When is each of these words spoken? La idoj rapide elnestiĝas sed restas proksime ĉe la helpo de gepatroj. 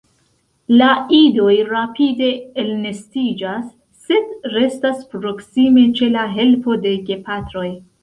La 0.81 0.87
idoj 1.17 1.53
rapide 1.67 2.31
elnestiĝas 2.65 3.69
sed 4.09 4.51
restas 4.57 5.07
proksime 5.15 5.89
ĉe 6.01 6.13
la 6.19 6.29
helpo 6.37 6.83
de 6.89 6.99
gepatroj. 7.15 7.73